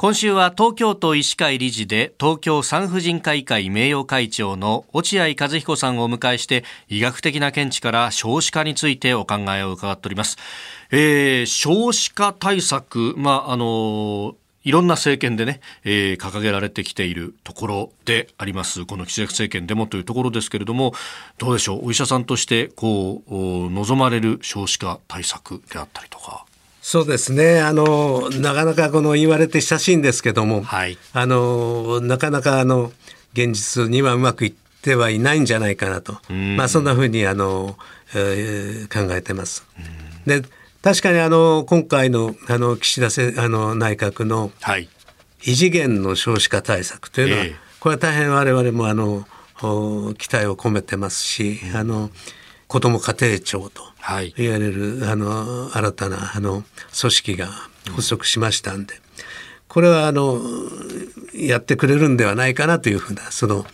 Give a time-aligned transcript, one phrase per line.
[0.00, 10.36] 今週は東京都医師会理事で東京産婦人科医会名誉会長の落合和彦さんをお迎えして医学的な見地から少子化についてお考えを伺っております。
[10.92, 20.94] えー、少子化対策、まあ、あのいろんな政権でね、えー、掲げられてきているところであります、この岸田政権でもというところですけれども、
[21.38, 26.44] どうでしょう、お医者さんとして、こう、望まれる少子化対策であったりとか。
[26.88, 27.60] そうですね。
[27.60, 32.92] あのなかなかこの言われて親しいんですけども、はい、あのなかなかあの
[33.34, 37.76] 現実にはうまくいってはいないんじゃないかなと、まあ、そんなふうにあの、
[38.14, 39.66] えー、考えてます。
[40.24, 40.40] で
[40.80, 44.50] 確かにあの今回のあの岸田せあの内閣の
[45.44, 47.44] 異次元の少子化対策というのは、
[47.80, 49.26] これは大変我々もあの
[50.14, 52.08] 期待を込めてますし、あの
[52.68, 53.82] 子ども家庭庁と
[54.22, 54.48] い。
[54.48, 56.62] われる、はい、あの新たなあの
[56.98, 57.48] 組織が
[57.90, 58.94] 発足しましたんで、
[59.66, 60.40] これはあの
[61.34, 63.66] やってくれるんではないかなというふうなその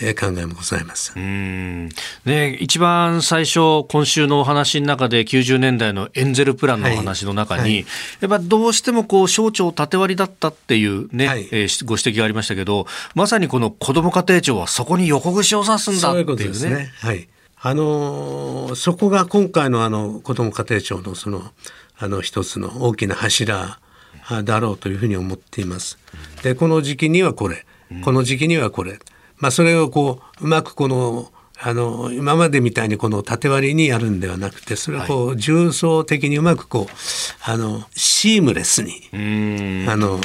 [0.00, 1.12] え考えもございます。
[1.16, 1.88] うん。
[2.24, 7.72] ね、一番最初、今週のお話の中で90年代のエンゼルプランの話の中に、はい。
[7.72, 7.86] はい、
[8.20, 16.20] やっぱどうしてもこう省庁縦割りだったっていうね、はい、えー、ご指摘がありましたけど、まさにこの子ども家庭庁はそこに横串を刺すんだっていうね。
[16.20, 16.92] そういうことですね。
[17.00, 17.28] はい
[17.60, 21.42] あのそこが今回のあの子ども家庭庁のその
[21.98, 23.80] あの一つの大きな柱
[24.44, 25.98] だろうというふうに思っています。
[26.42, 27.64] でこの時期にはこれ
[28.04, 28.98] この時期にはこれ、
[29.38, 36.92] まあ、それをこううまくこのあの今までみたいにこの縦割りにやるんではなくてそれをこう重層的にうまくこう
[37.42, 40.20] あのシームレスにあの、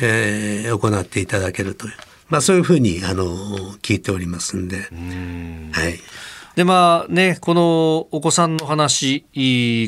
[0.00, 1.92] えー、行っていただけるという、
[2.30, 3.26] まあ、そういうふうにあの
[3.82, 4.76] 聞いておりますんで。
[4.78, 5.98] はい。
[6.56, 9.24] でまあね、このお子さんの話、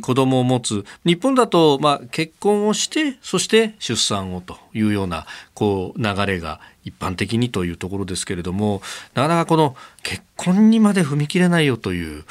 [0.02, 8.82] 子供を持つ、日本だと、まあ、結婚をして、そして出産をというようなこう流れが一般的にというところですけれども、
[9.14, 12.24] なかなかこの結婚にまで踏み切れないよという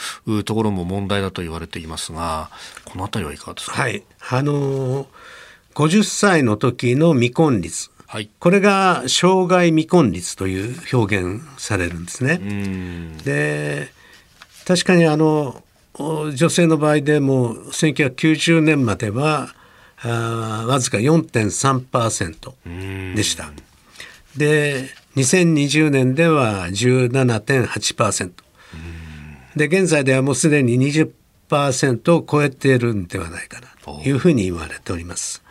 [0.43, 2.49] ところも問題だと言われていますが、
[2.83, 3.81] このあたりはいかがですか？
[3.81, 5.07] はい、あのー、
[5.75, 7.89] 50歳の時の未婚率。
[8.07, 12.37] はい、これが障害未婚率という表現されるんですね。
[13.23, 13.94] で
[14.65, 15.63] 確かにあの
[15.97, 19.49] 女性の場合でも1990年までは
[20.01, 23.51] あわずか4.3%でした。
[24.35, 28.31] で2020年では17.8%
[29.55, 35.41] で現在ではもうすでに20%を超えているんではないかなというふうに言われております。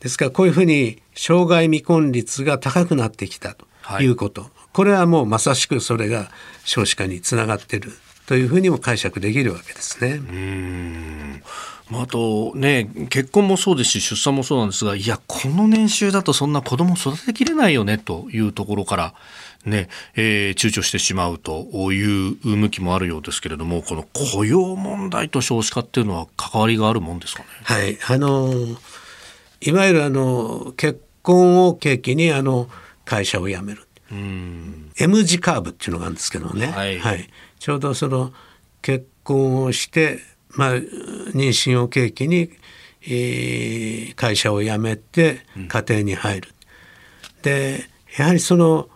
[0.00, 3.66] ですからこういうふうに障害未婚率が高くなってきたと
[4.00, 6.30] いうこと、はい、これはもうまさしくそれが
[6.64, 7.92] 少子化につながっている
[8.26, 10.12] というふうにも解釈できるわけですね。
[10.12, 11.42] うん
[11.92, 19.14] あとね結婚もそうですし出産もそうなんですがいやこの年収だとそんな子供育てきれないよねというところから
[19.66, 27.48] ね、えー、躊躇してしまうという向きもあるようですけれどもこの雇用問題と少子化っていうのは関わりがあるもんですかね？
[27.64, 28.50] はいあの
[29.60, 32.68] いわゆるあの結婚を契機にあの
[33.04, 33.86] 会社を辞める。
[34.10, 34.92] うん。
[34.98, 37.28] M 字カーブっていうのがあるんですけどね、はい、はい、
[37.58, 38.32] ちょうどその
[38.82, 40.20] 結婚をして、
[40.50, 42.50] まあ、妊娠を契機に、
[43.02, 46.48] えー、会社を辞めて家庭に入る。
[47.36, 48.88] うん、でやはりその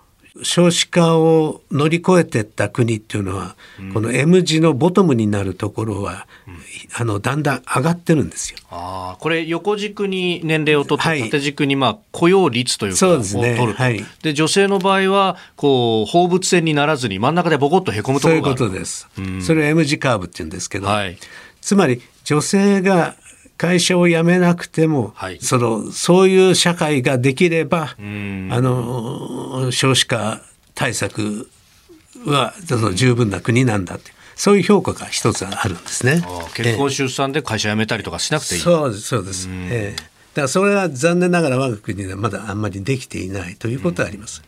[0.43, 6.56] 少子化を乗り越えていった国っていうのは、うん、この M 字のボトムになるところは、うん、
[6.94, 8.59] あのだんだん上がってるんですよ。
[8.71, 19.09] あこれ横軸に年齢を取って、はい、縦軸にまあ雇用率というかそうですね、はい、で女性の場合はこう放物線にならずに真ん中でボコッとへこむところがそういうことです。
[19.19, 21.19] うん、それを M 字カーブって言うんですけど、はい、
[21.60, 23.16] つまり女性が
[23.59, 30.41] 会社を辞めなくても、はい、そのそういう社会ができればあの少子化
[30.75, 31.51] 対策
[32.25, 36.23] はその十分な国なんだってそういう評価が一つあるんですね。
[36.55, 38.61] 結婚出産で会社辞めたりとかしなくていい。
[38.61, 39.49] そうですそうです。
[39.51, 44.44] えー、だからそれは残念ながら我が国ではまだあんまりできていないということはあります。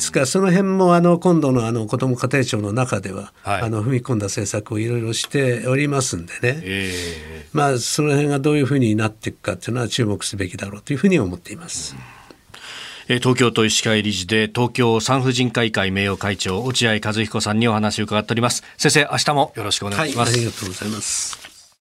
[0.00, 11.94] ですからその辺もあの今度のあの子ども家庭庁の中では、はい、あの踏み込んだ政策をいろいろしておりますんでね、えー、まあその辺がどういうふうになっていくかっていうのは注目すべきだろうというふうに思っています。
[13.08, 18.62] 東京都医師会理事で東京産婦人科医会名誉会長落合和彦さんにお話を伺っております。
[18.78, 21.49] 先生明日もよろしくお願いします、はい、ありがとうございます